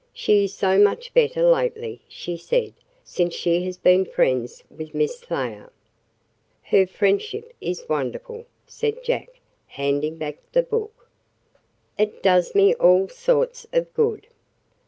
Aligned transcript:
"She 0.13 0.45
is 0.45 0.55
so 0.55 0.79
much 0.79 1.13
better 1.13 1.43
lately," 1.43 2.01
she 2.07 2.35
said, 2.35 2.73
"since 3.03 3.35
she 3.35 3.63
has 3.65 3.77
been 3.77 4.03
friends 4.03 4.63
with 4.67 4.95
Miss 4.95 5.21
Thayer." 5.21 5.71
"Her 6.63 6.87
friendship 6.87 7.53
is 7.61 7.87
wonderful," 7.87 8.47
said 8.65 9.03
Jack, 9.03 9.29
handing 9.67 10.17
back 10.17 10.37
the 10.53 10.63
book. 10.63 11.07
"It 11.99 12.23
does 12.23 12.55
me 12.55 12.73
all 12.73 13.09
sorts 13.09 13.67
of 13.73 13.93
good." 13.93 14.25